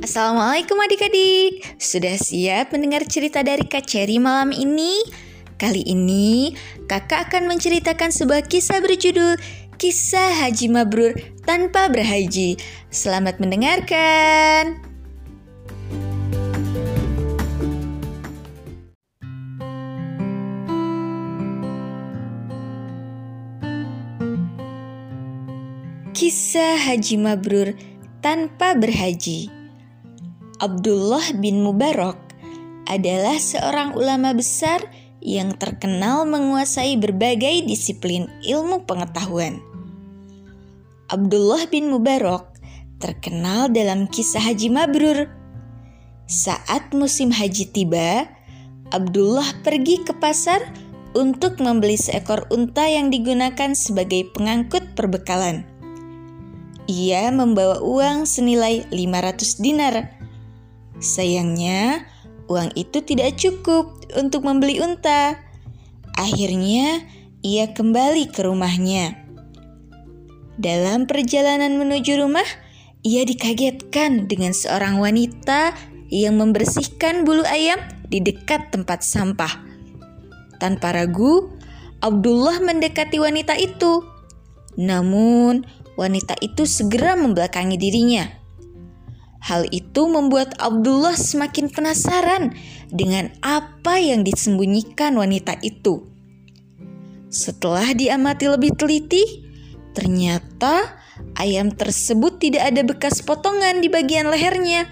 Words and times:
Assalamualaikum 0.00 0.80
adik-adik 0.80 1.76
Sudah 1.76 2.16
siap 2.16 2.72
mendengar 2.72 3.04
cerita 3.04 3.44
dari 3.44 3.68
Kak 3.68 3.84
Cherry 3.84 4.16
malam 4.16 4.48
ini? 4.48 5.04
Kali 5.60 5.84
ini 5.84 6.56
kakak 6.88 7.28
akan 7.28 7.52
menceritakan 7.52 8.08
sebuah 8.08 8.48
kisah 8.48 8.80
berjudul 8.80 9.36
Kisah 9.76 10.40
Haji 10.40 10.72
Mabrur 10.72 11.12
Tanpa 11.44 11.92
Berhaji 11.92 12.56
Selamat 12.88 13.44
mendengarkan 13.44 14.80
Kisah 26.16 26.88
Haji 26.88 27.16
Mabrur 27.20 27.76
tanpa 28.20 28.76
berhaji. 28.76 29.59
Abdullah 30.60 31.40
bin 31.40 31.64
Mubarak 31.64 32.20
adalah 32.84 33.40
seorang 33.40 33.96
ulama 33.96 34.36
besar 34.36 34.84
yang 35.24 35.56
terkenal 35.56 36.28
menguasai 36.28 37.00
berbagai 37.00 37.64
disiplin 37.64 38.28
ilmu 38.44 38.84
pengetahuan. 38.84 39.56
Abdullah 41.08 41.64
bin 41.72 41.88
Mubarak 41.88 42.44
terkenal 43.00 43.72
dalam 43.72 44.04
kisah 44.04 44.52
Haji 44.52 44.68
Mabrur. 44.68 45.32
Saat 46.28 46.92
musim 46.92 47.32
haji 47.32 47.64
tiba, 47.72 48.28
Abdullah 48.92 49.64
pergi 49.64 50.04
ke 50.04 50.12
pasar 50.12 50.60
untuk 51.16 51.56
membeli 51.64 51.96
seekor 51.96 52.44
unta 52.52 52.84
yang 52.84 53.08
digunakan 53.08 53.72
sebagai 53.72 54.28
pengangkut 54.36 54.92
perbekalan. 54.92 55.64
Ia 56.84 57.32
membawa 57.32 57.80
uang 57.80 58.28
senilai 58.28 58.84
500 58.92 59.64
dinar. 59.64 60.19
Sayangnya, 61.00 62.04
uang 62.46 62.76
itu 62.76 63.00
tidak 63.00 63.40
cukup 63.40 64.04
untuk 64.14 64.44
membeli 64.44 64.84
unta. 64.84 65.40
Akhirnya, 66.14 67.00
ia 67.40 67.72
kembali 67.72 68.28
ke 68.28 68.44
rumahnya. 68.44 69.16
Dalam 70.60 71.08
perjalanan 71.08 71.80
menuju 71.80 72.20
rumah, 72.20 72.44
ia 73.00 73.24
dikagetkan 73.24 74.28
dengan 74.28 74.52
seorang 74.52 75.00
wanita 75.00 75.72
yang 76.12 76.36
membersihkan 76.36 77.24
bulu 77.24 77.48
ayam 77.48 77.80
di 78.12 78.20
dekat 78.20 78.68
tempat 78.68 79.00
sampah. 79.00 79.64
Tanpa 80.60 80.92
ragu, 80.92 81.48
Abdullah 82.04 82.60
mendekati 82.60 83.16
wanita 83.16 83.56
itu. 83.56 84.04
Namun, 84.76 85.64
wanita 85.96 86.36
itu 86.44 86.68
segera 86.68 87.16
membelakangi 87.16 87.80
dirinya. 87.80 88.39
Hal 89.50 89.66
itu 89.74 90.06
membuat 90.06 90.54
Abdullah 90.62 91.18
semakin 91.18 91.74
penasaran 91.74 92.54
dengan 92.86 93.34
apa 93.42 93.98
yang 93.98 94.22
disembunyikan 94.22 95.18
wanita 95.18 95.58
itu. 95.66 96.06
Setelah 97.26 97.90
diamati 97.90 98.46
lebih 98.46 98.78
teliti, 98.78 99.42
ternyata 99.90 101.02
ayam 101.34 101.74
tersebut 101.74 102.38
tidak 102.38 102.62
ada 102.70 102.86
bekas 102.86 103.26
potongan 103.26 103.82
di 103.82 103.90
bagian 103.90 104.30
lehernya. 104.30 104.86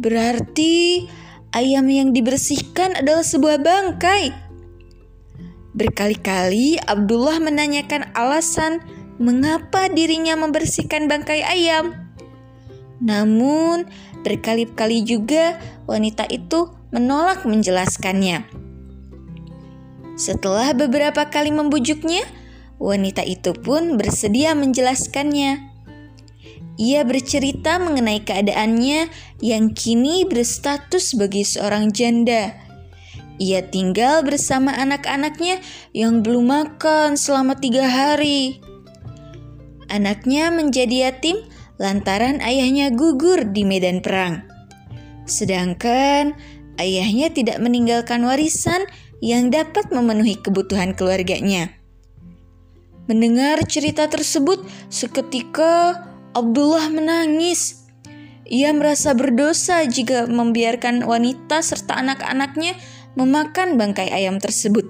Berarti 0.00 1.04
ayam 1.52 1.84
yang 1.92 2.16
dibersihkan 2.16 2.96
adalah 2.96 3.28
sebuah 3.28 3.60
bangkai. 3.60 4.32
Berkali-kali 5.76 6.80
Abdullah 6.80 7.44
menanyakan 7.44 8.08
alasan 8.16 8.80
mengapa 9.20 9.92
dirinya 9.92 10.32
membersihkan 10.32 11.12
bangkai 11.12 11.44
ayam. 11.44 12.03
Namun, 13.04 13.84
berkali-kali 14.24 15.04
juga 15.04 15.60
wanita 15.84 16.24
itu 16.32 16.72
menolak 16.88 17.44
menjelaskannya. 17.44 18.48
Setelah 20.16 20.72
beberapa 20.72 21.28
kali 21.28 21.52
membujuknya, 21.52 22.24
wanita 22.80 23.20
itu 23.26 23.52
pun 23.52 24.00
bersedia 24.00 24.56
menjelaskannya. 24.56 25.74
Ia 26.74 27.06
bercerita 27.06 27.78
mengenai 27.78 28.24
keadaannya 28.26 29.06
yang 29.44 29.76
kini 29.76 30.26
berstatus 30.26 31.14
sebagai 31.14 31.46
seorang 31.46 31.94
janda. 31.94 32.56
Ia 33.38 33.66
tinggal 33.66 34.22
bersama 34.22 34.74
anak-anaknya 34.74 35.58
yang 35.90 36.22
belum 36.22 36.50
makan 36.50 37.18
selama 37.18 37.58
tiga 37.58 37.86
hari. 37.86 38.62
Anaknya 39.90 40.54
menjadi 40.54 41.10
yatim 41.10 41.42
lantaran 41.78 42.38
ayahnya 42.44 42.94
gugur 42.94 43.50
di 43.50 43.66
medan 43.66 43.98
perang. 43.98 44.46
Sedangkan 45.24 46.36
ayahnya 46.78 47.32
tidak 47.32 47.58
meninggalkan 47.58 48.22
warisan 48.22 48.84
yang 49.24 49.48
dapat 49.48 49.88
memenuhi 49.88 50.36
kebutuhan 50.38 50.92
keluarganya. 50.92 51.72
Mendengar 53.04 53.60
cerita 53.68 54.08
tersebut, 54.08 54.64
seketika 54.88 56.04
Abdullah 56.32 56.88
menangis. 56.88 57.84
Ia 58.48 58.72
merasa 58.72 59.12
berdosa 59.16 59.84
jika 59.88 60.28
membiarkan 60.28 61.04
wanita 61.04 61.64
serta 61.64 61.96
anak-anaknya 62.00 62.76
memakan 63.16 63.76
bangkai 63.80 64.08
ayam 64.12 64.40
tersebut. 64.40 64.88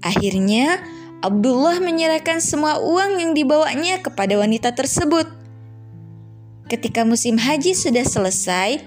Akhirnya, 0.00 0.80
Abdullah 1.20 1.80
menyerahkan 1.84 2.40
semua 2.40 2.80
uang 2.80 3.20
yang 3.20 3.32
dibawanya 3.36 4.00
kepada 4.00 4.40
wanita 4.40 4.72
tersebut. 4.72 5.39
Ketika 6.70 7.02
musim 7.02 7.34
haji 7.34 7.74
sudah 7.74 8.06
selesai, 8.06 8.78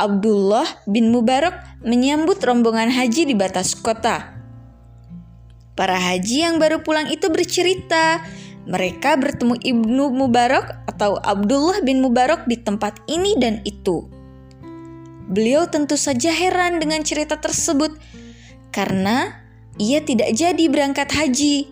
Abdullah 0.00 0.64
bin 0.88 1.12
Mubarak 1.12 1.84
menyambut 1.84 2.40
rombongan 2.40 2.88
haji 2.88 3.28
di 3.28 3.36
batas 3.36 3.76
kota. 3.76 4.32
Para 5.76 6.00
haji 6.00 6.48
yang 6.48 6.56
baru 6.56 6.80
pulang 6.80 7.12
itu 7.12 7.28
bercerita, 7.28 8.24
mereka 8.64 9.20
bertemu 9.20 9.60
Ibnu 9.60 10.08
Mubarak 10.08 10.88
atau 10.88 11.20
Abdullah 11.20 11.84
bin 11.84 12.00
Mubarak 12.00 12.48
di 12.48 12.56
tempat 12.56 13.04
ini 13.04 13.36
dan 13.36 13.60
itu. 13.68 14.08
Beliau 15.28 15.68
tentu 15.68 16.00
saja 16.00 16.32
heran 16.32 16.80
dengan 16.80 17.04
cerita 17.04 17.36
tersebut 17.36 17.92
karena 18.72 19.36
ia 19.76 20.00
tidak 20.00 20.32
jadi 20.32 20.64
berangkat 20.64 21.12
haji. 21.12 21.68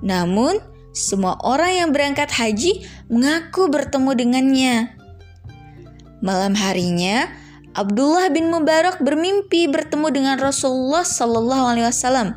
Namun, 0.00 0.69
semua 0.90 1.38
orang 1.46 1.70
yang 1.70 1.88
berangkat 1.94 2.34
haji 2.34 2.82
mengaku 3.06 3.70
bertemu 3.70 4.10
dengannya. 4.14 4.74
Malam 6.20 6.58
harinya, 6.58 7.30
Abdullah 7.70 8.28
bin 8.34 8.50
Mubarak 8.50 8.98
bermimpi 8.98 9.70
bertemu 9.70 10.10
dengan 10.10 10.36
Rasulullah 10.42 11.06
Sallallahu 11.06 11.64
Alaihi 11.70 11.86
Wasallam. 11.86 12.34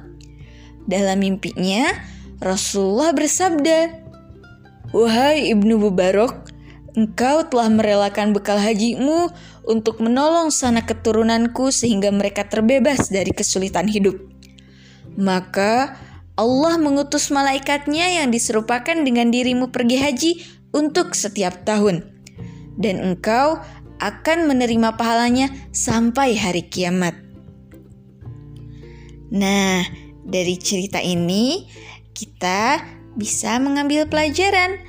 Dalam 0.85 1.17
mimpinya, 1.17 1.89
Rasulullah 2.37 3.09
bersabda, 3.11 4.05
"Wahai 4.93 5.49
ibnu 5.49 5.81
Mubarak, 5.81 6.53
engkau 6.93 7.49
telah 7.49 7.73
merelakan 7.73 8.37
bekal 8.37 8.61
hajimu 8.61 9.33
untuk 9.65 9.97
menolong 9.97 10.53
sanak 10.53 10.93
keturunanku 10.93 11.73
sehingga 11.73 12.13
mereka 12.13 12.45
terbebas 12.45 13.09
dari 13.09 13.33
kesulitan 13.33 13.89
hidup." 13.89 14.21
Maka 15.17 15.97
Allah 16.33 16.81
mengutus 16.81 17.29
malaikatnya 17.29 18.21
yang 18.21 18.33
diserupakan 18.33 18.97
dengan 18.97 19.29
dirimu 19.29 19.69
pergi 19.69 19.97
haji 20.01 20.31
untuk 20.73 21.13
setiap 21.13 21.61
tahun. 21.61 22.09
Dan 22.73 23.05
engkau 23.05 23.61
akan 24.01 24.49
menerima 24.49 24.97
pahalanya 24.97 25.53
sampai 25.69 26.33
hari 26.33 26.65
kiamat. 26.65 27.13
Nah, 29.29 29.85
dari 30.25 30.57
cerita 30.57 30.97
ini 30.97 31.69
kita 32.17 32.81
bisa 33.13 33.61
mengambil 33.61 34.09
pelajaran 34.09 34.81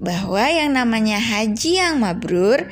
bahwa 0.00 0.44
yang 0.48 0.76
namanya 0.76 1.20
haji 1.20 1.80
yang 1.80 2.00
mabrur 2.00 2.68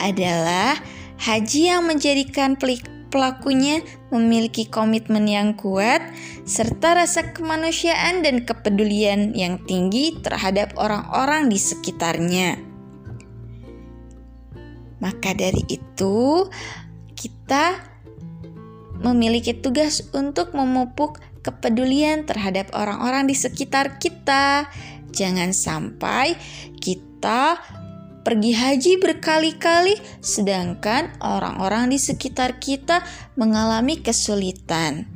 adalah 0.00 0.76
haji 1.20 1.72
yang 1.72 1.84
menjadikan 1.88 2.56
pelakunya 3.16 3.80
memiliki 4.12 4.68
komitmen 4.68 5.24
yang 5.24 5.56
kuat 5.56 6.04
serta 6.44 7.00
rasa 7.00 7.32
kemanusiaan 7.32 8.20
dan 8.20 8.44
kepedulian 8.44 9.32
yang 9.32 9.56
tinggi 9.64 10.20
terhadap 10.20 10.76
orang-orang 10.76 11.48
di 11.48 11.56
sekitarnya. 11.56 12.60
Maka 15.00 15.32
dari 15.32 15.64
itu, 15.72 16.44
kita 17.16 17.80
memiliki 19.00 19.56
tugas 19.56 20.04
untuk 20.12 20.52
memupuk 20.52 21.16
kepedulian 21.40 22.28
terhadap 22.28 22.68
orang-orang 22.76 23.24
di 23.24 23.32
sekitar 23.32 23.96
kita. 23.96 24.68
Jangan 25.16 25.56
sampai 25.56 26.36
kita 26.84 27.56
pergi 28.26 28.58
haji 28.58 28.92
berkali-kali, 28.98 29.94
sedangkan 30.18 31.14
orang-orang 31.22 31.94
di 31.94 31.98
sekitar 32.02 32.58
kita 32.58 33.06
mengalami 33.38 34.02
kesulitan. 34.02 35.15